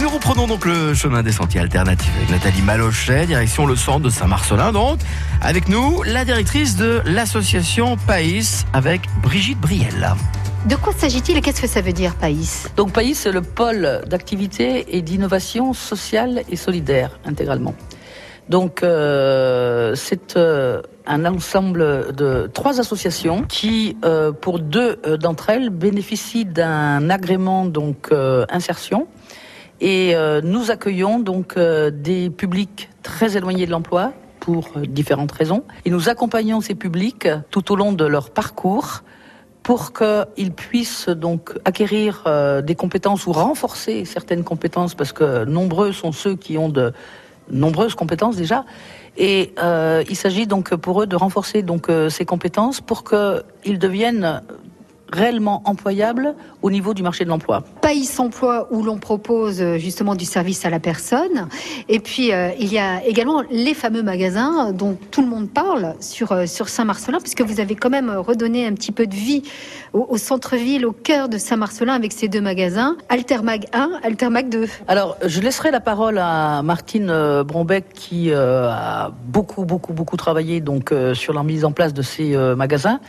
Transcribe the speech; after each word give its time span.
Et 0.00 0.02
nous 0.02 0.08
reprenons 0.08 0.46
donc 0.46 0.64
le 0.64 0.94
chemin 0.94 1.22
des 1.22 1.32
sentiers 1.32 1.60
alternatifs 1.60 2.10
avec 2.16 2.30
Nathalie 2.30 2.62
Malochet, 2.62 3.26
direction 3.26 3.66
le 3.66 3.76
centre 3.76 4.00
de 4.00 4.08
Saint-Marcelin 4.08 4.72
donc. 4.72 4.98
Avec 5.42 5.68
nous, 5.68 6.02
la 6.04 6.24
directrice 6.24 6.76
de 6.76 7.02
l'association 7.04 7.98
Païs 8.06 8.64
avec 8.72 9.02
Brigitte 9.22 9.60
Briel. 9.60 10.14
De 10.64 10.76
quoi 10.76 10.94
s'agit-il 10.96 11.36
et 11.36 11.42
qu'est-ce 11.42 11.60
que 11.60 11.68
ça 11.68 11.82
veut 11.82 11.92
dire, 11.92 12.14
Païs? 12.14 12.70
Donc 12.76 12.92
Païs, 12.92 13.18
c'est 13.18 13.30
le 13.30 13.42
pôle 13.42 14.00
d'activité 14.06 14.96
et 14.96 15.02
d'innovation 15.02 15.74
sociale 15.74 16.44
et 16.48 16.56
solidaire 16.56 17.18
intégralement. 17.26 17.74
Donc 18.48 18.82
euh, 18.82 19.94
c'est 19.96 20.36
euh, 20.38 20.80
un 21.06 21.26
ensemble 21.26 22.14
de 22.14 22.50
trois 22.52 22.80
associations 22.80 23.42
qui, 23.42 23.98
euh, 24.04 24.32
pour 24.32 24.60
deux 24.60 24.96
d'entre 25.20 25.50
elles, 25.50 25.68
bénéficient 25.68 26.46
d'un 26.46 27.10
agrément 27.10 27.66
donc 27.66 28.10
insertion. 28.48 29.06
Et 29.80 30.14
nous 30.42 30.70
accueillons 30.70 31.18
donc 31.18 31.58
des 31.58 32.28
publics 32.30 32.90
très 33.02 33.36
éloignés 33.36 33.66
de 33.66 33.70
l'emploi 33.70 34.12
pour 34.38 34.68
différentes 34.78 35.32
raisons. 35.32 35.64
Et 35.84 35.90
nous 35.90 36.08
accompagnons 36.08 36.60
ces 36.60 36.74
publics 36.74 37.28
tout 37.50 37.72
au 37.72 37.76
long 37.76 37.92
de 37.92 38.04
leur 38.04 38.30
parcours 38.30 39.02
pour 39.62 39.92
qu'ils 39.92 40.52
puissent 40.52 41.08
donc 41.08 41.58
acquérir 41.64 42.24
des 42.62 42.74
compétences 42.74 43.26
ou 43.26 43.32
renforcer 43.32 44.04
certaines 44.04 44.44
compétences, 44.44 44.94
parce 44.94 45.12
que 45.12 45.44
nombreux 45.44 45.92
sont 45.92 46.12
ceux 46.12 46.36
qui 46.36 46.58
ont 46.58 46.68
de 46.68 46.92
nombreuses 47.50 47.94
compétences 47.94 48.36
déjà. 48.36 48.64
Et 49.16 49.52
euh, 49.62 50.04
il 50.08 50.16
s'agit 50.16 50.46
donc 50.46 50.74
pour 50.76 51.02
eux 51.02 51.06
de 51.06 51.16
renforcer 51.16 51.62
donc 51.62 51.88
euh, 51.88 52.08
ces 52.08 52.24
compétences 52.24 52.80
pour 52.80 53.04
qu'ils 53.04 53.78
deviennent 53.78 54.40
réellement 55.12 55.62
employable 55.64 56.34
au 56.62 56.70
niveau 56.70 56.94
du 56.94 57.02
marché 57.02 57.24
de 57.24 57.28
l'emploi. 57.28 57.62
Païs 57.80 58.18
Emploi 58.18 58.68
où 58.70 58.82
l'on 58.82 58.98
propose 58.98 59.60
euh, 59.60 59.78
justement 59.78 60.14
du 60.14 60.24
service 60.24 60.64
à 60.64 60.70
la 60.70 60.80
personne. 60.80 61.48
Et 61.88 62.00
puis 62.00 62.32
euh, 62.32 62.50
il 62.58 62.72
y 62.72 62.78
a 62.78 63.04
également 63.04 63.42
les 63.50 63.74
fameux 63.74 64.02
magasins 64.02 64.72
dont 64.72 64.96
tout 65.10 65.22
le 65.22 65.28
monde 65.28 65.48
parle 65.50 65.94
sur, 66.00 66.32
euh, 66.32 66.46
sur 66.46 66.68
Saint-Marcelin, 66.68 67.18
puisque 67.20 67.42
vous 67.42 67.60
avez 67.60 67.74
quand 67.74 67.90
même 67.90 68.10
redonné 68.10 68.66
un 68.66 68.74
petit 68.74 68.92
peu 68.92 69.06
de 69.06 69.14
vie 69.14 69.42
au, 69.92 70.16
centre-ville, 70.18 70.86
au 70.86 70.92
cœur 70.92 71.28
de 71.28 71.36
Saint-Marcelin 71.36 71.94
avec 71.94 72.12
ces 72.12 72.28
deux 72.28 72.40
magasins, 72.40 72.96
Altermag 73.08 73.66
1, 73.72 73.90
Altermag 74.04 74.48
2. 74.48 74.66
Alors 74.86 75.16
je 75.24 75.40
laisserai 75.40 75.70
la 75.70 75.80
parole 75.80 76.18
à 76.18 76.62
Martine 76.62 77.42
Brombeck 77.42 77.92
qui 77.92 78.32
a 78.32 79.10
beaucoup 79.26 79.64
beaucoup 79.64 79.92
beaucoup 79.92 80.16
travaillé 80.16 80.60
donc 80.60 80.94
sur 81.14 81.32
la 81.32 81.42
mise 81.42 81.64
en 81.64 81.72
place 81.72 81.92
de 81.92 82.02
ces 82.02 82.36
magasins. 82.56 83.00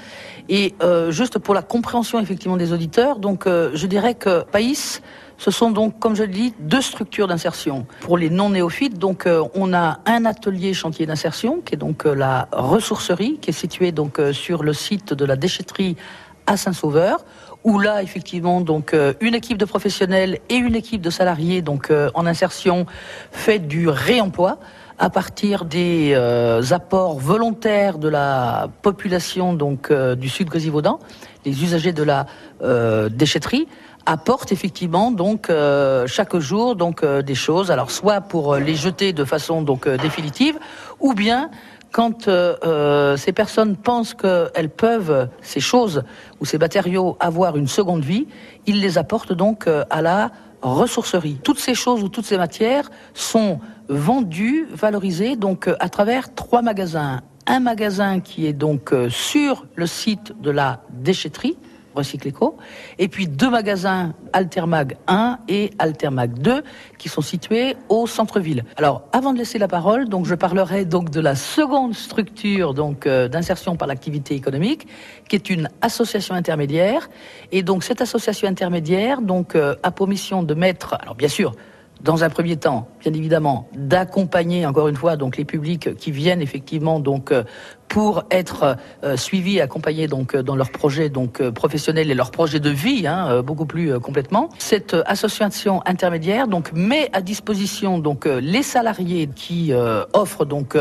Et 0.50 0.74
juste 1.10 1.40
pour 1.40 1.54
la 1.54 1.62
compréhension 1.62 2.20
effectivement 2.20 2.58
des 2.58 2.74
auditeurs. 2.74 3.18
Euh, 3.48 3.72
je 3.74 3.88
dirais 3.88 4.16
que 4.16 4.44
Païs, 4.44 5.02
ce 5.38 5.52
sont 5.52 5.72
donc, 5.72 6.00
comme 6.00 6.16
je 6.16 6.24
le 6.24 6.30
dis, 6.30 6.54
deux 6.60 6.82
structures 6.82 7.28
d'insertion. 7.28 7.86
Pour 8.02 8.18
les 8.18 8.30
non-néophytes, 8.30 8.98
donc 8.98 9.26
euh, 9.26 9.44
on 9.56 9.74
a 9.74 10.00
un 10.06 10.26
atelier 10.26 10.74
chantier 10.74 11.06
d'insertion 11.06 11.62
qui 11.62 11.76
est 11.76 11.78
donc 11.78 12.06
euh, 12.06 12.14
la 12.14 12.48
ressourcerie, 12.52 13.38
qui 13.42 13.50
est 13.50 13.54
située 13.54 13.94
sur 14.34 14.64
le 14.64 14.74
site 14.74 15.14
de 15.14 15.26
la 15.26 15.36
déchetterie 15.36 15.96
à 16.48 16.58
Saint-Sauveur, 16.58 17.24
où 17.64 17.80
là 17.80 18.02
effectivement 18.02 18.62
donc 18.62 18.96
une 19.20 19.36
équipe 19.36 19.60
de 19.60 19.66
professionnels 19.66 20.40
et 20.50 20.56
une 20.56 20.74
équipe 20.74 21.02
de 21.02 21.12
salariés 21.12 21.62
donc 21.62 21.92
en 22.16 22.26
insertion 22.26 22.88
fait 23.32 23.60
du 23.60 23.88
réemploi 23.88 24.58
à 25.02 25.10
partir 25.10 25.66
des 25.66 26.14
euh, 26.14 26.62
apports 26.70 27.18
volontaires 27.18 27.98
de 27.98 28.08
la 28.08 28.70
population 28.84 29.54
donc 29.54 29.90
euh, 29.90 30.14
du 30.14 30.30
Sud 30.30 30.48
Grésivaudan, 30.48 31.00
les 31.44 31.64
usagers 31.64 31.92
de 31.92 32.04
la 32.04 32.28
euh, 32.62 33.10
déchetterie 33.10 33.68
apportent 34.06 34.52
effectivement 34.52 35.12
donc 35.12 35.52
chaque 36.08 36.36
jour 36.38 36.76
donc 36.76 37.06
des 37.06 37.36
choses. 37.36 37.70
Alors 37.70 37.92
soit 37.92 38.20
pour 38.20 38.56
les 38.56 38.74
jeter 38.74 39.14
de 39.14 39.24
façon 39.24 39.62
donc 39.62 39.88
définitive 39.88 40.58
ou 41.00 41.14
bien 41.14 41.52
quand 41.92 42.28
ces 43.16 43.32
personnes 43.32 43.76
pensent 43.76 44.16
qu'elles 44.16 44.72
peuvent 44.72 45.30
ces 45.44 45.60
choses 45.60 46.02
ou 46.40 46.46
ces 46.46 46.58
matériaux 46.58 47.16
avoir 47.20 47.58
une 47.58 47.68
seconde 47.68 48.04
vie, 48.04 48.26
ils 48.66 48.82
les 48.82 48.98
apportent 48.98 49.34
donc 49.34 49.68
à 49.68 50.02
la 50.02 50.32
ressourcerie. 50.62 51.38
Toutes 51.44 51.60
ces 51.60 51.76
choses 51.76 52.04
ou 52.04 52.10
toutes 52.10 52.26
ces 52.26 52.38
matières 52.38 52.90
sont 53.14 53.60
vendues, 53.88 54.68
valorisées 54.72 55.36
donc 55.36 55.68
euh, 55.68 55.76
à 55.80 55.90
travers 55.90 56.34
trois 56.34 56.62
magasins. 56.62 57.22
Un 57.48 57.60
magasin 57.60 58.20
qui 58.20 58.46
est 58.46 58.54
donc 58.54 58.94
euh, 58.94 59.10
sur 59.10 59.66
le 59.76 59.88
site 59.88 60.34
de 60.42 60.52
la 60.52 60.84
déchetterie, 60.92 61.58
Recycleco, 61.96 62.58
et 63.00 63.08
puis 63.08 63.28
deux 63.28 63.50
magasins 63.50 64.14
Altermag 64.34 64.98
1 65.08 65.40
et 65.48 65.72
Altermag 65.80 66.40
2 66.40 66.64
qui 66.98 67.10
sont 67.10 67.22
situés 67.22 67.76
au 67.90 68.08
centre-ville. 68.08 68.64
Alors, 68.78 69.04
avant 69.12 69.34
de 69.34 69.38
laisser 69.38 69.58
la 69.58 69.68
parole, 69.68 70.08
donc 70.08 70.26
je 70.26 70.36
parlerai 70.36 70.86
donc 70.86 71.10
de 71.10 71.20
la 71.20 71.36
seconde 71.36 71.96
structure 71.96 72.74
donc 72.74 73.06
euh, 73.06 73.28
d'insertion 73.28 73.76
par 73.76 73.88
l'activité 73.88 74.36
économique, 74.36 74.88
qui 75.28 75.36
est 75.36 75.50
une 75.50 75.70
association 75.82 76.36
intermédiaire. 76.36 77.10
Et 77.52 77.64
donc 77.64 77.84
cette 77.84 78.02
association 78.02 78.48
intermédiaire 78.48 79.22
donc 79.22 79.56
euh, 79.56 79.76
a 79.84 79.92
pour 79.92 80.08
mission 80.08 80.44
de 80.44 80.54
mettre, 80.54 80.96
alors 81.02 81.16
bien 81.16 81.28
sûr, 81.28 81.54
dans 82.04 82.24
un 82.24 82.30
premier 82.30 82.58
temps, 82.58 82.88
bien 83.00 83.14
évidemment, 83.14 83.68
d'accompagner 83.76 84.66
encore 84.66 84.88
une 84.88 84.96
fois 84.96 85.16
donc 85.18 85.38
les 85.38 85.46
publics 85.46 85.96
qui 85.96 86.12
viennent 86.12 86.42
effectivement 86.42 87.00
donc 87.00 87.32
euh, 87.32 87.44
pour 87.88 88.24
être 88.32 88.78
euh, 89.04 89.18
suivis 89.18 89.62
accompagnés 89.62 90.08
donc 90.08 90.36
dans 90.36 90.56
leurs 90.56 90.72
projets 90.72 91.10
donc 91.10 91.42
euh, 91.42 91.52
professionnels 91.52 92.10
et 92.10 92.16
leurs 92.16 92.32
projets 92.32 92.60
de 92.60 92.70
vie 92.70 93.06
hein, 93.06 93.42
beaucoup 93.42 93.66
plus 93.66 94.00
complètement. 94.00 94.50
Cette 94.58 94.96
association 95.06 95.82
intermédiaire 95.86 96.48
donc 96.48 96.72
met 96.74 97.10
à 97.14 97.22
disposition 97.22 98.00
donc 98.00 98.26
les 98.26 98.64
salariés 98.64 99.30
qui 99.36 99.74
offrent 100.14 100.46
donc 100.46 100.78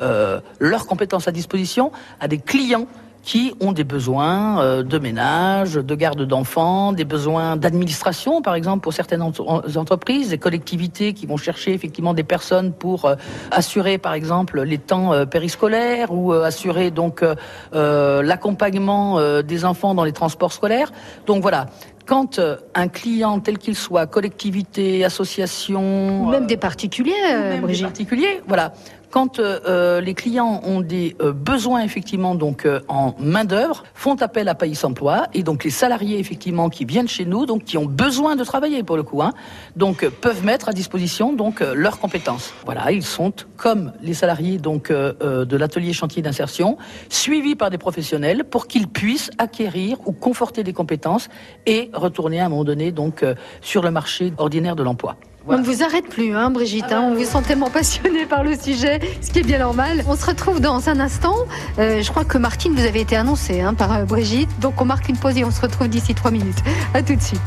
leurs 0.00 0.86
compétences 0.86 1.28
à 1.28 1.32
disposition 1.32 1.92
à 2.20 2.28
des 2.28 2.38
clients 2.38 2.86
qui 3.24 3.54
ont 3.60 3.72
des 3.72 3.84
besoins 3.84 4.60
euh, 4.60 4.82
de 4.82 4.98
ménage, 4.98 5.74
de 5.74 5.94
garde 5.94 6.22
d'enfants, 6.22 6.92
des 6.92 7.04
besoins 7.04 7.56
d'administration, 7.56 8.42
par 8.42 8.54
exemple, 8.54 8.82
pour 8.82 8.92
certaines 8.92 9.22
entreprises, 9.22 10.28
des 10.28 10.38
collectivités 10.38 11.14
qui 11.14 11.26
vont 11.26 11.38
chercher 11.38 11.72
effectivement 11.72 12.12
des 12.12 12.22
personnes 12.22 12.72
pour 12.72 13.06
euh, 13.06 13.14
assurer, 13.50 13.96
par 13.96 14.12
exemple, 14.12 14.60
les 14.62 14.78
temps 14.78 15.12
euh, 15.12 15.24
périscolaires 15.24 16.12
ou 16.12 16.32
assurer 16.32 16.90
donc 16.90 17.24
l'accompagnement 17.72 19.18
des 19.42 19.64
enfants 19.64 19.94
dans 19.94 20.04
les 20.04 20.12
transports 20.12 20.52
scolaires. 20.52 20.92
Donc 21.26 21.40
voilà, 21.40 21.66
quand 22.06 22.40
un 22.74 22.88
client 22.88 23.40
tel 23.40 23.58
qu'il 23.58 23.74
soit, 23.74 24.06
collectivité, 24.06 25.04
association, 25.04 26.22
ou 26.22 26.28
même 26.28 26.46
des 26.46 26.56
particuliers, 26.56 27.12
même 27.32 27.66
des 27.66 27.80
particuliers, 27.80 28.42
voilà, 28.46 28.74
quand 29.14 29.38
euh, 29.38 29.60
euh, 29.68 30.00
les 30.00 30.12
clients 30.12 30.60
ont 30.64 30.80
des 30.80 31.14
euh, 31.20 31.32
besoins 31.32 31.82
effectivement 31.84 32.34
donc 32.34 32.66
en 32.88 33.14
main 33.20 33.44
d'œuvre, 33.44 33.84
font 33.94 34.16
appel 34.16 34.48
à 34.48 34.56
Pays 34.56 34.76
Emploi 34.82 35.28
et 35.34 35.44
donc 35.44 35.62
les 35.62 35.70
salariés 35.70 36.18
effectivement 36.18 36.68
qui 36.68 36.84
viennent 36.84 37.06
chez 37.06 37.24
nous, 37.24 37.46
donc 37.46 37.62
qui 37.62 37.78
ont 37.78 37.84
besoin 37.84 38.34
de 38.34 38.42
travailler 38.42 38.82
pour 38.82 38.96
le 38.96 39.04
coup, 39.04 39.22
hein, 39.22 39.32
donc 39.76 40.04
peuvent 40.04 40.44
mettre 40.44 40.68
à 40.68 40.72
disposition 40.72 41.32
donc 41.32 41.60
leurs 41.60 42.00
compétences. 42.00 42.52
Voilà, 42.64 42.90
ils 42.90 43.04
sont 43.04 43.32
comme 43.56 43.92
les 44.02 44.14
salariés 44.14 44.58
donc 44.58 44.90
de 44.90 45.56
l'atelier 45.56 45.92
chantier 45.92 46.20
d'insertion, 46.20 46.76
suivis 47.08 47.54
par 47.54 47.70
des 47.70 47.78
professionnels 47.78 48.42
pour 48.42 48.66
qu'ils 48.66 48.88
puissent 48.88 49.30
acquérir 49.38 49.96
ou 50.06 50.12
conforter 50.12 50.64
des 50.64 50.72
compétences 50.72 51.28
et 51.66 51.88
retourner 51.92 52.40
à 52.40 52.46
un 52.46 52.48
moment 52.48 52.64
donné 52.64 52.90
donc 52.90 53.24
sur 53.60 53.84
le 53.84 53.92
marché 53.92 54.32
ordinaire 54.38 54.74
de 54.74 54.82
l'emploi. 54.82 55.16
On 55.46 55.58
ne 55.58 55.62
vous 55.62 55.82
arrête 55.82 56.08
plus, 56.08 56.34
hein, 56.34 56.50
Brigitte. 56.50 56.90
Hein. 56.90 57.02
on 57.10 57.14
vous 57.14 57.24
sent 57.24 57.42
tellement 57.46 57.68
passionnée 57.68 58.24
par 58.24 58.42
le 58.44 58.56
sujet, 58.56 58.98
ce 59.20 59.30
qui 59.30 59.40
est 59.40 59.42
bien 59.42 59.58
normal. 59.58 60.02
On 60.08 60.16
se 60.16 60.24
retrouve 60.24 60.60
dans 60.60 60.88
un 60.88 60.98
instant. 61.00 61.36
Euh, 61.78 62.02
je 62.02 62.10
crois 62.10 62.24
que 62.24 62.38
Martine, 62.38 62.74
vous 62.74 62.84
avez 62.84 63.00
été 63.00 63.14
annoncée 63.14 63.60
hein, 63.60 63.74
par 63.74 63.92
euh, 63.92 64.04
Brigitte. 64.04 64.48
Donc 64.60 64.80
on 64.80 64.86
marque 64.86 65.08
une 65.08 65.18
pause 65.18 65.36
et 65.36 65.44
on 65.44 65.50
se 65.50 65.60
retrouve 65.60 65.88
d'ici 65.88 66.14
trois 66.14 66.30
minutes. 66.30 66.62
À 66.94 67.02
tout 67.02 67.14
de 67.14 67.22
suite. 67.22 67.40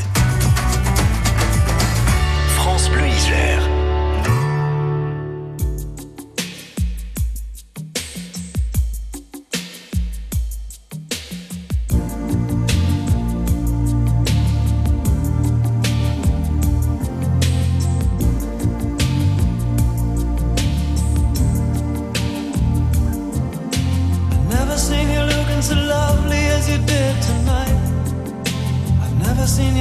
France 2.55 2.89
Bleu 2.89 3.07
Isère. 3.07 3.66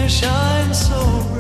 shine 0.09 0.73
so 0.73 0.95
bright. 1.31 1.36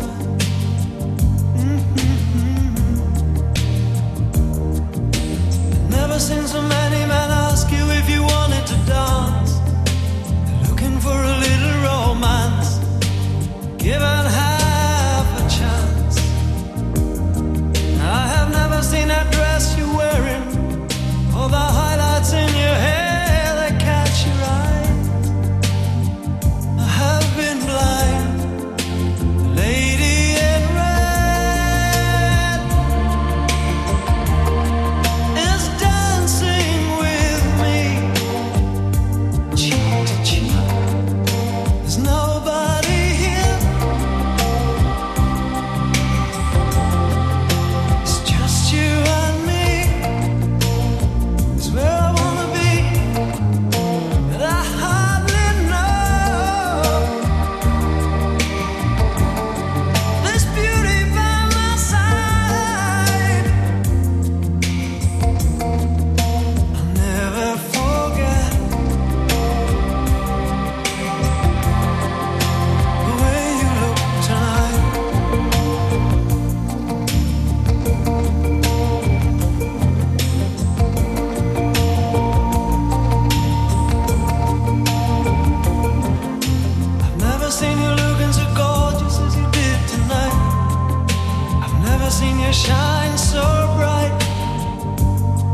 Seen 92.17 92.39
you 92.39 92.51
shine 92.51 93.19
so 93.19 93.45
bright. 93.77 94.17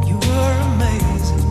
You 0.09 0.17
were 0.29 0.57
amazing. 0.71 1.45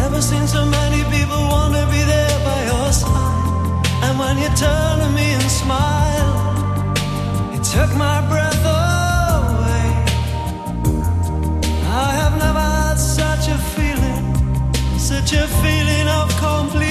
Never 0.00 0.20
seen 0.22 0.46
so 0.46 0.62
many 0.78 1.02
people 1.14 1.40
want 1.54 1.74
to 1.74 1.84
be 1.94 2.02
there 2.12 2.38
by 2.48 2.60
your 2.70 2.92
side. 2.92 3.86
And 4.04 4.14
when 4.20 4.34
you 4.42 4.50
turn 4.64 4.94
to 5.02 5.08
me 5.18 5.26
and 5.38 5.48
smile, 5.62 6.34
it 7.56 7.62
took 7.74 7.90
my 8.06 8.18
breath 8.30 8.64
away. 8.78 9.88
I 12.04 12.08
have 12.20 12.34
never 12.44 12.64
had 12.78 12.98
such 13.18 13.44
a 13.56 13.58
feeling, 13.74 14.24
such 15.10 15.32
a 15.32 15.46
feeling 15.62 16.06
of 16.20 16.26
complete 16.48 16.85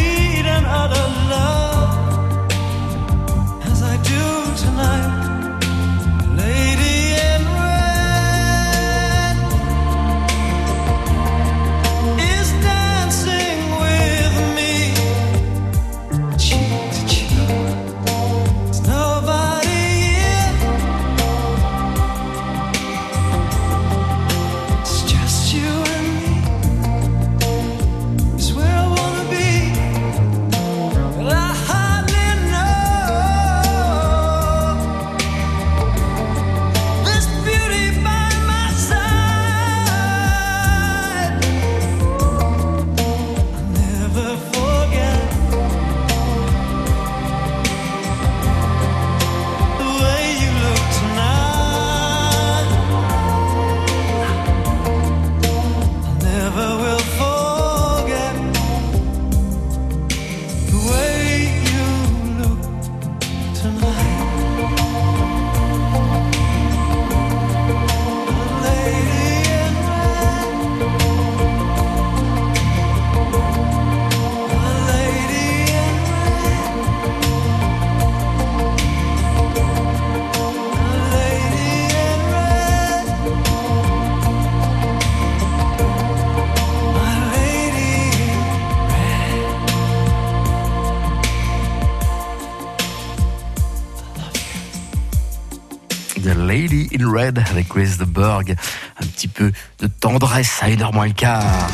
Avec 97.18 97.70
Chris 97.70 97.96
de 97.98 98.06
Berg. 98.06 98.56
Un 99.02 99.06
petit 99.06 99.30
peu 99.30 99.52
de 99.80 99.88
tendresse 99.88 100.60
à 100.62 100.70
une 100.70 100.82
heure 100.82 100.94
moins 100.94 101.08
le 101.08 101.14
quart. 101.14 101.70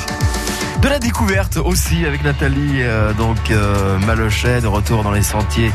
De 0.81 0.89
la 0.89 0.97
découverte 0.97 1.57
aussi 1.57 2.07
avec 2.07 2.23
Nathalie 2.23 2.81
euh, 2.81 3.13
donc 3.13 3.51
euh, 3.51 3.99
Malochet 3.99 4.61
de 4.61 4.67
retour 4.67 5.03
dans 5.03 5.11
les 5.11 5.21
sentiers 5.21 5.71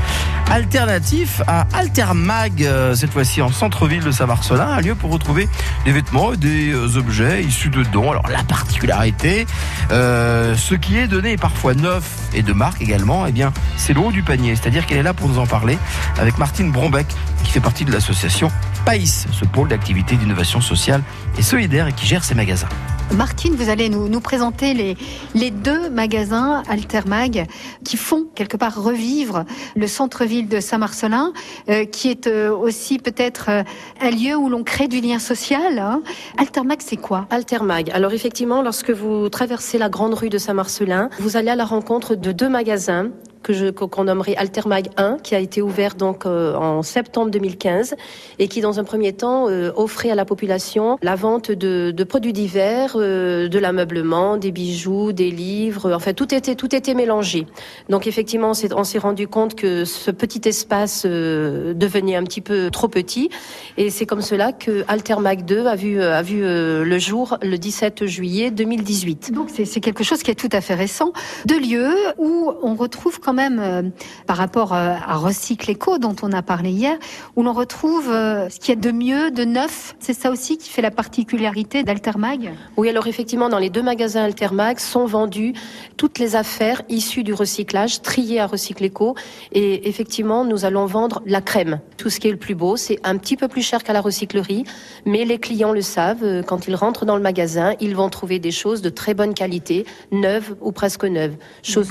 alternatifs 0.50 1.42
à 1.46 1.64
Altermag 1.74 2.64
euh, 2.64 2.92
cette 2.96 3.12
fois-ci 3.12 3.40
en 3.40 3.52
centre-ville 3.52 4.02
de 4.02 4.10
Saint-Marcelin 4.10 4.66
un 4.66 4.80
lieu 4.80 4.96
pour 4.96 5.12
retrouver 5.12 5.48
des 5.84 5.92
vêtements 5.92 6.32
et 6.32 6.36
des 6.36 6.74
objets 6.96 7.44
issus 7.44 7.68
de 7.68 7.84
dons. 7.84 8.10
Alors 8.10 8.26
la 8.28 8.42
particularité, 8.42 9.46
ce 9.90 10.74
qui 10.74 10.98
est 10.98 11.06
donné 11.06 11.36
parfois 11.36 11.74
neuf 11.74 12.10
et 12.34 12.42
de 12.42 12.52
marque 12.52 12.82
également, 12.82 13.26
eh 13.26 13.32
bien 13.32 13.52
c'est 13.76 13.92
le 13.92 14.00
haut 14.00 14.12
du 14.12 14.24
panier, 14.24 14.56
c'est-à-dire 14.56 14.86
qu'elle 14.86 14.98
est 14.98 15.04
là 15.04 15.14
pour 15.14 15.28
nous 15.28 15.38
en 15.38 15.46
parler 15.46 15.78
avec 16.18 16.36
Martine 16.36 16.72
Brombeck 16.72 17.06
qui 17.44 17.52
fait 17.52 17.60
partie 17.60 17.84
de 17.84 17.92
l'association 17.92 18.50
PAIS, 18.84 19.26
ce 19.30 19.44
pôle 19.44 19.68
d'activité 19.68 20.16
d'innovation 20.16 20.60
sociale 20.60 21.02
et 21.38 21.42
solidaire 21.42 21.94
qui 21.94 22.06
gère 22.06 22.24
ces 22.24 22.34
magasins. 22.34 22.68
Martine, 23.14 23.54
vous 23.54 23.70
allez 23.70 23.88
nous, 23.88 24.08
nous 24.08 24.20
présenter 24.20 24.74
les, 24.74 24.96
les 25.34 25.50
deux 25.50 25.88
magasins 25.88 26.62
Altermag 26.68 27.46
qui 27.84 27.96
font 27.96 28.26
quelque 28.34 28.56
part 28.56 28.82
revivre 28.82 29.44
le 29.74 29.86
centre-ville 29.86 30.48
de 30.48 30.60
Saint-Marcelin, 30.60 31.32
euh, 31.70 31.84
qui 31.86 32.10
est 32.10 32.26
euh, 32.26 32.54
aussi 32.54 32.98
peut-être 32.98 33.46
euh, 33.48 33.62
un 34.00 34.10
lieu 34.10 34.36
où 34.36 34.48
l'on 34.48 34.64
crée 34.64 34.88
du 34.88 35.00
lien 35.00 35.18
social. 35.18 35.78
hein. 35.78 36.02
Altermag, 36.36 36.80
c'est 36.80 36.96
quoi? 36.96 37.26
Altermag. 37.30 37.90
Alors 37.90 38.12
effectivement, 38.12 38.60
lorsque 38.60 38.90
vous 38.90 39.28
traversez 39.28 39.78
la 39.78 39.88
grande 39.88 40.14
rue 40.14 40.28
de 40.28 40.38
Saint-Marcelin, 40.38 41.08
vous 41.18 41.36
allez 41.36 41.50
à 41.50 41.56
la 41.56 41.64
rencontre 41.64 42.16
de 42.16 42.32
deux 42.32 42.48
magasins 42.48 43.10
que 43.46 43.70
qu'on 43.70 44.04
nommerait 44.04 44.34
Altermag 44.34 44.88
1 44.96 45.18
qui 45.22 45.34
a 45.36 45.38
été 45.38 45.62
ouvert 45.62 45.94
donc 45.94 46.26
euh, 46.26 46.54
en 46.56 46.82
septembre 46.82 47.30
2015 47.30 47.94
et 48.40 48.48
qui 48.48 48.60
dans 48.60 48.80
un 48.80 48.84
premier 48.84 49.12
temps 49.12 49.48
euh, 49.48 49.70
offrait 49.76 50.10
à 50.10 50.16
la 50.16 50.24
population 50.24 50.98
la 51.02 51.14
vente 51.14 51.52
de, 51.52 51.92
produits 52.04 52.32
divers, 52.32 52.94
euh, 52.96 53.46
de 53.48 53.58
l'ameublement, 53.58 54.36
des 54.36 54.50
bijoux, 54.50 55.12
des 55.12 55.30
livres, 55.30 55.92
enfin 55.94 56.12
tout 56.12 56.34
était 56.34 56.56
tout 56.56 56.74
était 56.74 56.94
mélangé. 56.94 57.46
Donc 57.88 58.06
effectivement, 58.06 58.50
on 58.50 58.54
s'est- 58.54 58.96
rendu 58.98 59.28
compte 59.28 59.54
que 59.54 59.84
ce 59.84 60.10
petit 60.10 60.48
espace 60.48 61.04
devenait 61.04 62.16
un 62.16 62.24
petit 62.24 62.40
peu 62.40 62.70
trop 62.70 62.88
petit 62.88 63.28
et 63.76 63.90
c'est 63.90 64.06
comme 64.06 64.22
cela 64.22 64.52
que 64.52 64.84
Altermag 64.88 65.44
2 65.44 65.66
a 65.66 65.76
vu 65.76 66.02
a 66.02 66.22
vu 66.22 66.40
le 66.40 66.98
jour 66.98 67.36
le 67.42 67.58
17 67.58 68.06
juillet 68.06 68.50
2018. 68.50 69.32
Donc 69.32 69.50
c'est 69.50 69.80
quelque 69.80 70.02
chose 70.02 70.22
qui 70.22 70.30
est 70.30 70.34
tout 70.34 70.48
à 70.52 70.60
fait 70.62 70.74
récent. 70.74 71.12
Deux 71.44 71.60
lieux 71.60 71.94
où 72.16 72.50
on 72.62 72.74
retrouve 72.74 73.20
quand 73.20 73.35
même, 73.36 73.60
euh, 73.60 73.82
par 74.26 74.36
rapport 74.36 74.72
euh, 74.72 74.94
à 75.06 75.16
Recycle 75.16 75.70
Eco 75.70 75.98
dont 75.98 76.16
on 76.22 76.32
a 76.32 76.42
parlé 76.42 76.70
hier, 76.70 76.98
où 77.36 77.44
l'on 77.44 77.52
retrouve 77.52 78.10
euh, 78.10 78.48
ce 78.50 78.58
qu'il 78.58 78.70
y 78.74 78.78
a 78.78 78.80
de 78.80 78.90
mieux, 78.90 79.30
de 79.30 79.44
neuf. 79.44 79.94
C'est 80.00 80.14
ça 80.14 80.32
aussi 80.32 80.58
qui 80.58 80.70
fait 80.70 80.82
la 80.82 80.90
particularité 80.90 81.84
d'Altermag? 81.84 82.52
Oui, 82.76 82.88
alors 82.88 83.06
effectivement, 83.06 83.48
dans 83.48 83.58
les 83.60 83.70
deux 83.70 83.82
magasins 83.82 84.24
Altermag 84.24 84.80
sont 84.80 85.06
vendues 85.06 85.52
toutes 85.96 86.18
les 86.18 86.34
affaires 86.34 86.82
issues 86.88 87.22
du 87.22 87.34
recyclage, 87.34 88.02
triées 88.02 88.40
à 88.40 88.46
Recycleco. 88.46 89.14
Et 89.52 89.88
effectivement, 89.88 90.44
nous 90.44 90.64
allons 90.64 90.86
vendre 90.86 91.22
la 91.26 91.40
crème. 91.40 91.80
Tout 91.98 92.10
ce 92.10 92.18
qui 92.18 92.28
est 92.28 92.32
le 92.32 92.36
plus 92.38 92.54
beau, 92.54 92.76
c'est 92.76 92.98
un 93.04 93.16
petit 93.18 93.36
peu 93.36 93.46
plus 93.46 93.62
cher 93.62 93.84
qu'à 93.84 93.92
la 93.92 94.00
recyclerie, 94.00 94.64
mais 95.04 95.24
les 95.24 95.38
clients 95.38 95.72
le 95.72 95.82
savent. 95.82 96.42
Quand 96.46 96.66
ils 96.66 96.74
rentrent 96.74 97.04
dans 97.04 97.16
le 97.16 97.22
magasin, 97.22 97.74
ils 97.80 97.94
vont 97.94 98.08
trouver 98.08 98.38
des 98.38 98.50
choses 98.50 98.80
de 98.82 98.88
très 98.88 99.14
bonne 99.14 99.34
qualité, 99.34 99.84
neuves 100.10 100.56
ou 100.62 100.72
presque 100.72 101.04
neuves. 101.04 101.36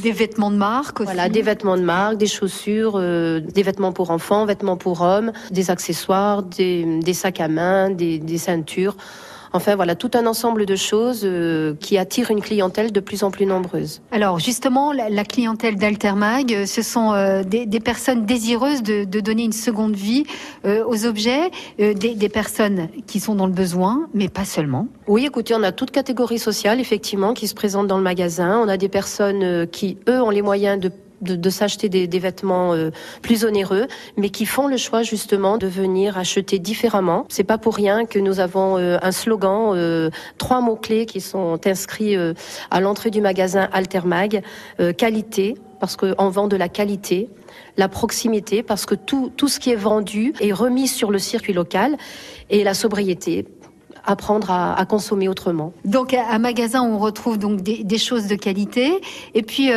Des 0.01 0.11
vêtements 0.11 0.51
de 0.51 0.57
marque 0.57 0.99
aussi. 0.99 1.05
voilà, 1.05 1.29
des 1.35 1.41
vêtements 1.41 1.75
de 1.75 1.81
marque, 1.81 2.17
des 2.17 2.27
chaussures, 2.27 2.93
euh, 2.95 3.41
des 3.41 3.61
vêtements 3.61 3.91
pour 3.91 4.09
enfants, 4.09 4.45
vêtements 4.45 4.77
pour 4.77 5.01
hommes, 5.01 5.33
des 5.51 5.69
accessoires, 5.69 6.43
des, 6.43 6.99
des 7.01 7.13
sacs 7.13 7.41
à 7.41 7.49
main, 7.49 7.89
des, 7.89 8.19
des 8.19 8.37
ceintures. 8.37 8.95
Enfin 9.51 9.75
voilà, 9.75 9.95
tout 9.95 10.11
un 10.13 10.25
ensemble 10.27 10.65
de 10.65 10.75
choses 10.75 11.21
euh, 11.23 11.75
qui 11.79 11.97
attirent 11.97 12.31
une 12.31 12.41
clientèle 12.41 12.91
de 12.91 12.99
plus 12.99 13.23
en 13.23 13.31
plus 13.31 13.45
nombreuse. 13.45 14.01
Alors 14.11 14.39
justement, 14.39 14.91
la, 14.91 15.09
la 15.09 15.23
clientèle 15.23 15.75
d'Altermag, 15.75 16.53
euh, 16.53 16.65
ce 16.65 16.81
sont 16.81 17.13
euh, 17.13 17.43
des, 17.43 17.65
des 17.65 17.79
personnes 17.79 18.25
désireuses 18.25 18.83
de, 18.83 19.03
de 19.03 19.19
donner 19.21 19.43
une 19.43 19.53
seconde 19.53 19.95
vie 19.95 20.25
aux 20.65 21.05
objets, 21.05 21.51
des, 21.77 22.29
personnes 22.29 22.87
qui 23.07 23.19
sont 23.19 23.35
dans 23.35 23.45
le 23.45 23.51
besoin, 23.51 24.07
mais 24.13 24.29
pas 24.29 24.45
seulement. 24.45 24.87
Oui, 25.07 25.25
écoutez, 25.25 25.53
on 25.55 25.63
a 25.63 25.71
toute 25.71 25.91
catégorie 25.91 26.39
sociale 26.39 26.79
effectivement 26.79 27.33
qui 27.33 27.47
se 27.47 27.53
présente 27.53 27.87
dans 27.87 27.97
le 27.97 28.03
magasin. 28.03 28.59
On 28.59 28.67
a 28.67 28.77
des 28.77 28.89
personnes 28.89 29.67
qui, 29.67 29.97
eux, 30.09 30.21
ont 30.21 30.31
les 30.31 30.41
moyens 30.41 30.79
de 30.79 30.91
de, 31.22 31.50
s'acheter 31.50 31.89
des, 31.89 32.19
vêtements 32.19 32.74
euh, 32.74 32.91
plus 33.22 33.45
onéreux, 33.45 33.88
mais 34.17 34.29
qui 34.29 34.45
font 34.45 34.67
le 34.67 34.77
choix 34.77 35.03
justement 35.03 35.57
de 35.57 35.67
venir 35.67 36.17
acheter 36.17 36.60
différemment. 36.60 37.25
C'est 37.29 37.43
pas 37.43 37.57
pour 37.57 37.75
rien 37.75 38.05
que 38.05 38.19
nous 38.19 38.39
avons 38.39 38.77
euh, 38.77 38.98
un 39.01 39.12
slogan, 39.12 39.74
euh, 39.75 40.10
trois 40.38 40.62
mots 40.62 40.75
clés 40.75 41.05
qui 41.05 41.22
sont 41.22 41.60
inscrits 41.65 42.15
à 42.72 42.79
l'entrée 42.79 43.10
du 43.10 43.22
magasin 43.22 43.69
Altermag 43.72 44.41
qualité, 44.98 45.55
parce 45.79 45.95
qu'on 45.95 46.29
vend 46.29 46.48
de 46.48 46.55
la 46.55 46.69
qualité, 46.69 47.29
la 47.77 47.88
proximité, 47.88 48.63
parce 48.63 48.86
que 48.86 48.95
tout 48.95 49.31
tout 49.36 49.48
ce 49.48 49.60
qui 49.60 49.72
est 49.72 49.75
vendu 49.75 50.34
est 50.39 50.51
remis 50.51 50.88
sur 50.88 51.12
le 51.12 51.19
circuit 51.19 51.53
local, 51.53 51.98
et 52.50 52.63
la 52.63 52.74
sobriété, 52.74 53.45
apprendre 54.05 54.51
à, 54.51 54.79
à 54.79 54.86
consommer 54.86 55.27
autrement. 55.27 55.74
Donc 55.84 56.13
à, 56.13 56.38
magasin, 56.39 56.84
on 56.84 56.98
retrouve 56.98 57.38
donc 57.38 57.62
des, 57.62 57.98
choses 57.98 58.27
de 58.27 58.36
qualité, 58.36 59.01
et 59.34 59.41
puis 59.41 59.69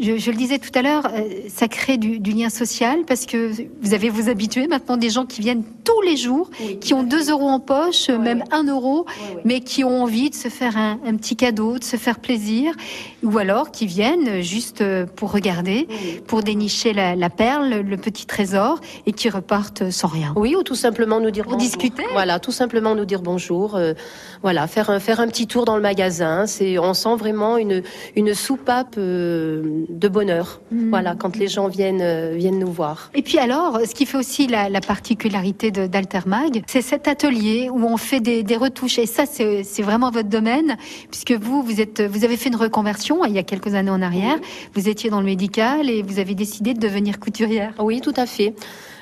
je, 0.00 0.16
je 0.18 0.30
le 0.30 0.36
disais 0.36 0.58
tout 0.58 0.70
à 0.74 0.82
l'heure, 0.82 1.06
euh, 1.12 1.28
ça 1.48 1.68
crée 1.68 1.96
du, 1.98 2.18
du 2.18 2.32
lien 2.32 2.48
social 2.50 3.00
parce 3.06 3.26
que 3.26 3.50
vous 3.82 3.94
avez 3.94 4.08
vous 4.08 4.28
habitués 4.28 4.66
maintenant 4.66 4.96
des 4.96 5.10
gens 5.10 5.26
qui 5.26 5.40
viennent 5.40 5.64
tous 5.84 6.00
les 6.02 6.16
jours, 6.16 6.50
qui 6.80 6.94
ont 6.94 7.02
2 7.02 7.30
euros 7.30 7.48
en 7.48 7.60
poche, 7.60 8.08
même 8.10 8.44
1 8.50 8.64
euro, 8.64 9.06
mais 9.44 9.60
qui 9.60 9.82
ont 9.84 10.02
envie 10.02 10.30
de 10.30 10.34
se 10.34 10.48
faire 10.48 10.76
un, 10.76 10.98
un 11.04 11.16
petit 11.16 11.36
cadeau, 11.36 11.78
de 11.78 11.84
se 11.84 11.96
faire 11.96 12.20
plaisir, 12.20 12.74
ou 13.22 13.36
alors 13.38 13.70
qui 13.70 13.86
viennent 13.86 14.40
juste 14.40 14.80
euh, 14.82 15.06
pour 15.06 15.32
regarder, 15.32 15.88
pour 16.26 16.42
dénicher 16.42 16.92
la, 16.92 17.16
la 17.16 17.30
perle, 17.30 17.80
le 17.80 17.96
petit 17.96 18.26
trésor, 18.26 18.80
et 19.06 19.12
qui 19.12 19.28
repartent 19.28 19.90
sans 19.90 20.08
rien. 20.08 20.32
Oui, 20.36 20.54
ou 20.56 20.62
tout 20.62 20.74
simplement 20.74 21.20
nous 21.20 21.30
dire 21.30 21.44
Pour 21.44 21.54
bonjour. 21.54 21.66
discuter. 21.68 22.04
Voilà, 22.12 22.38
tout 22.38 22.52
simplement 22.52 22.94
nous 22.94 23.04
dire 23.04 23.22
bonjour. 23.22 23.74
euh, 23.74 23.94
voilà, 24.42 24.66
faire 24.66 24.90
un, 24.90 25.00
faire 25.00 25.20
un 25.20 25.26
petit 25.28 25.46
tour 25.46 25.64
dans 25.64 25.76
le 25.76 25.82
magasin. 25.82 26.46
C'est, 26.46 26.78
on 26.78 26.94
sent 26.94 27.16
vraiment 27.16 27.56
une, 27.56 27.82
une 28.16 28.34
soupape 28.34 28.94
euh, 28.98 29.84
de 29.90 30.08
bonheur. 30.08 30.60
Mm. 30.70 30.90
Voilà, 30.90 31.14
quand 31.14 31.36
les 31.36 31.48
gens 31.48 31.68
viennent, 31.68 32.00
euh, 32.00 32.34
viennent 32.36 32.58
nous 32.58 32.72
voir. 32.72 33.10
Et 33.14 33.22
puis 33.22 33.38
alors, 33.38 33.80
ce 33.84 33.94
qui 33.94 34.06
fait 34.06 34.18
aussi 34.18 34.46
la, 34.46 34.68
la 34.68 34.80
particularité 34.80 35.70
d'Altermag, 35.70 36.62
c'est 36.66 36.82
cet 36.82 37.08
atelier 37.08 37.68
où 37.70 37.84
on 37.84 37.96
fait 37.96 38.20
des, 38.20 38.42
des 38.42 38.56
retouches. 38.56 38.98
Et 38.98 39.06
ça, 39.06 39.24
c'est 39.26 39.82
vraiment 39.82 40.10
votre 40.10 40.28
domaine, 40.28 40.76
puisque 41.10 41.32
vous, 41.32 41.62
vous 41.62 41.80
êtes, 41.80 42.00
vous 42.00 42.24
avez 42.24 42.36
fait 42.36 42.48
une 42.48 42.56
reconversion 42.56 43.24
il 43.24 43.32
y 43.32 43.38
a 43.38 43.42
quelques 43.42 43.74
années 43.74 43.90
en 43.90 44.02
arrière. 44.02 44.36
Vous 44.74 44.88
étiez 44.88 45.10
dans 45.10 45.20
le 45.20 45.26
médical 45.26 45.90
et 45.90 46.02
vous 46.02 46.18
avez 46.18 46.34
décidé 46.34 46.74
de 46.74 46.80
devenir 46.80 47.18
couturière. 47.18 47.74
Oui, 47.78 48.00
tout 48.00 48.14
à 48.16 48.26
fait. 48.26 48.54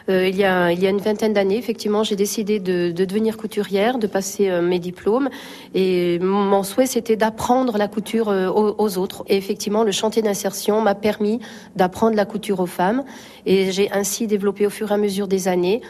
Euh, 0.08 0.26
il, 0.26 0.36
y 0.36 0.44
a, 0.44 0.70
une 0.72 1.00
vingtaine 1.00 1.32
d'années, 1.32 1.58
effectivement, 1.58 2.02
j'ai 2.02 2.16
décidé 2.16 2.60
de, 2.60 2.90
de 2.90 3.04
devenir 3.04 3.36
couturière, 3.36 3.98
de 3.98 4.06
passer 4.06 4.48
euh, 4.48 4.62
mes 4.62 4.78
diplômes. 4.78 5.28
Et 5.74 6.18
mon 6.20 6.62
souhait, 6.62 6.86
c'était 6.86 7.16
d'apprendre 7.16 7.76
la 7.76 7.88
couture 7.88 8.30
euh, 8.30 8.48
aux, 8.48 8.98
autres. 8.98 9.24
Et 9.28 9.36
effectivement, 9.36 9.84
le 9.84 9.92
chantier 9.92 10.22
d'insertion 10.22 10.80
m'a 10.80 10.94
permis 10.94 11.40
d'apprendre 11.76 12.16
la 12.16 12.24
couture 12.24 12.60
aux 12.60 12.66
femmes. 12.66 13.04
Et 13.44 13.70
j'ai 13.70 13.92
ainsi 13.92 14.26
développé 14.26 14.66
au 14.66 14.70
fur 14.70 14.90
et 14.90 14.94
à 14.94 14.98
mesure 14.98 15.28
des 15.28 15.48
années 15.48 15.82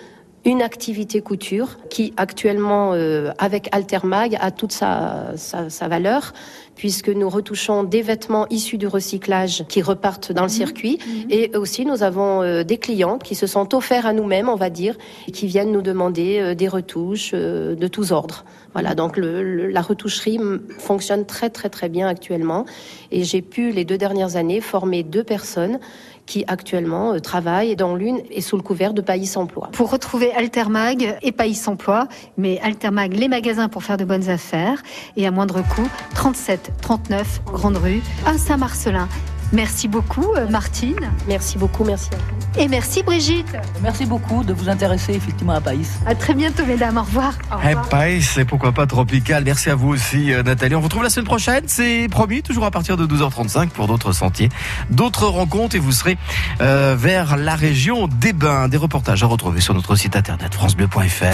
une 0.45 0.63
activité 0.63 1.21
couture 1.21 1.77
qui 1.91 2.15
actuellement, 2.17 2.93
avec 3.39 3.69
Altermag, 3.73 4.39
a 4.41 4.51
toute 4.53 4.73
sa, 4.73 5.33
sa 5.37 5.89
valeur 5.89 6.33
puisque 6.79 7.09
nous 7.11 7.29
retouchons 7.29 7.83
des 7.83 8.03
vêtements 8.03 8.47
issus 8.49 8.79
du 8.79 8.87
recyclage 8.87 9.65
qui 9.69 9.83
repartent 9.83 10.31
dans 10.33 10.45
le 10.45 10.49
circuit. 10.49 10.99
Et 11.29 11.55
aussi, 11.57 11.85
nous 11.85 12.03
avons 12.05 12.41
euh, 12.43 12.63
des 12.63 12.79
clients 12.79 13.19
qui 13.19 13.35
se 13.35 13.47
sont 13.49 13.75
offerts 13.75 14.07
à 14.07 14.13
nous-mêmes, 14.13 14.49
on 14.49 14.55
va 14.55 14.71
dire, 14.71 14.95
et 15.27 15.33
qui 15.33 15.47
viennent 15.49 15.73
nous 15.73 15.83
demander 15.83 16.39
euh, 16.39 16.55
des 16.55 16.69
retouches 16.69 17.33
euh, 17.35 17.75
de 17.75 17.89
tous 17.89 18.13
ordres. 18.13 18.45
Voilà, 18.75 18.95
donc 18.95 19.17
le, 19.17 19.43
le- 19.43 19.69
la 19.69 19.83
retoucherie 19.83 20.39
fonctionne 20.79 21.27
très 21.27 21.51
très 21.51 21.69
très 21.69 21.89
bien 21.89 22.07
actuellement. 22.07 22.65
Et 23.11 23.25
j'ai 23.25 23.43
pu, 23.43 23.73
les 23.73 23.85
deux 23.85 23.99
dernières 23.99 24.37
années, 24.37 24.61
former 24.61 25.03
deux 25.03 25.25
personnes 25.25 25.81
qui 26.29 26.45
actuellement 26.47 27.15
euh, 27.15 27.19
travaillent, 27.19 27.75
dont 27.75 27.97
l'une 27.97 28.21
est 28.31 28.43
sous 28.43 28.57
le 28.57 28.63
couvert 28.63 28.95
de 28.95 29.01
Païs 29.01 29.37
Emploi. 29.37 29.71
Pour 29.73 29.91
retrouver 29.91 30.31
Altermag 30.33 31.19
et 31.23 31.33
Païs 31.33 31.67
Emploi, 31.67 32.07
mais 32.37 32.61
Altermag, 32.61 33.15
les 33.15 33.29
magasins 33.29 33.69
pour 33.69 33.83
faire 33.83 33.97
de 33.97 34.05
bonnes 34.05 34.29
affaires 34.29 34.83
et 35.17 35.27
à 35.27 35.31
moindre 35.31 35.63
coût, 35.63 35.89
37 36.15 36.73
39 36.83 37.41
Grande 37.47 37.79
Rue 37.79 38.03
à 38.27 38.37
Saint-Marcelin. 38.39 39.09
Merci 39.53 39.89
beaucoup 39.89 40.35
euh, 40.37 40.49
Martine 40.49 41.11
Merci 41.27 41.57
beaucoup, 41.59 41.85
merci 41.85 42.11
à 42.13 42.17
vous. 42.17 42.61
et 42.63 42.69
merci 42.69 43.03
Brigitte. 43.03 43.57
Merci 43.83 44.05
beaucoup 44.05 44.45
de 44.45 44.53
vous 44.53 44.69
intéresser 44.69 45.15
effectivement 45.15 45.55
à 45.55 45.61
Païs. 45.61 45.99
À 46.07 46.15
très 46.15 46.35
bientôt 46.35 46.67
mesdames, 46.67 46.99
au 46.99 47.03
revoir. 47.03 47.33
Au 47.51 47.57
Eh, 47.65 48.41
et 48.41 48.45
pourquoi 48.45 48.73
pas 48.73 48.87
tropical. 48.87 49.45
Merci 49.45 49.71
à 49.71 49.75
vous 49.75 49.89
aussi, 49.89 50.33
euh, 50.33 50.43
Nathalie. 50.43 50.75
On 50.75 50.81
vous 50.81 50.85
retrouve 50.85 51.03
la 51.03 51.11
semaine 51.11 51.27
prochaine, 51.27 51.65
c'est 51.67 52.09
promis, 52.11 52.43
toujours 52.43 52.65
à 52.65 52.71
partir 52.71 52.97
de 52.97 53.07
12h35 53.07 53.69
pour 53.69 53.87
d'autres 53.87 54.13
sentiers, 54.13 54.51
d'autres 54.91 55.27
rencontres 55.27 55.77
et 55.77 55.79
vous 55.79 55.93
serez 55.93 56.19
euh, 56.61 56.95
vers 56.99 57.37
la 57.37 57.55
région 57.55 58.07
des 58.09 58.33
Bains. 58.33 58.69
Des 58.69 58.77
reportages 58.77 59.23
à 59.23 59.27
retrouver 59.27 59.61
sur 59.61 59.75
notre 59.75 59.97
site 59.97 60.15
internet 60.17 60.53
francebleu.fr. 60.55 61.25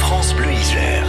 France 0.00 0.34
Bleu 0.34 0.52
Isère. 0.52 1.05